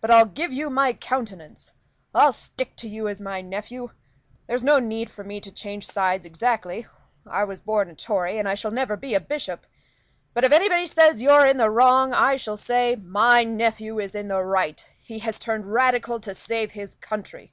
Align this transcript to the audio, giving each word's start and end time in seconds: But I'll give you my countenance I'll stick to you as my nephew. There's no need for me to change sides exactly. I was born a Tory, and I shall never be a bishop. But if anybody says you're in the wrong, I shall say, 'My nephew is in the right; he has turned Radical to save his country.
But 0.00 0.10
I'll 0.10 0.24
give 0.26 0.52
you 0.52 0.68
my 0.68 0.92
countenance 0.92 1.70
I'll 2.12 2.32
stick 2.32 2.74
to 2.78 2.88
you 2.88 3.06
as 3.06 3.20
my 3.20 3.40
nephew. 3.40 3.90
There's 4.48 4.64
no 4.64 4.80
need 4.80 5.08
for 5.08 5.22
me 5.22 5.38
to 5.40 5.52
change 5.52 5.86
sides 5.86 6.26
exactly. 6.26 6.88
I 7.28 7.44
was 7.44 7.60
born 7.60 7.88
a 7.88 7.94
Tory, 7.94 8.38
and 8.40 8.48
I 8.48 8.56
shall 8.56 8.72
never 8.72 8.96
be 8.96 9.14
a 9.14 9.20
bishop. 9.20 9.64
But 10.34 10.42
if 10.42 10.50
anybody 10.50 10.86
says 10.88 11.22
you're 11.22 11.46
in 11.46 11.58
the 11.58 11.70
wrong, 11.70 12.12
I 12.12 12.34
shall 12.34 12.56
say, 12.56 12.96
'My 12.96 13.44
nephew 13.44 14.00
is 14.00 14.16
in 14.16 14.26
the 14.26 14.42
right; 14.42 14.84
he 15.00 15.20
has 15.20 15.38
turned 15.38 15.72
Radical 15.72 16.18
to 16.18 16.34
save 16.34 16.72
his 16.72 16.96
country. 16.96 17.52